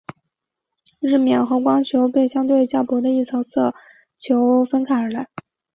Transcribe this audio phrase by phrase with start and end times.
[0.99, 3.75] 日冕和光球被相对较薄的一层色
[4.17, 5.27] 球分隔开来。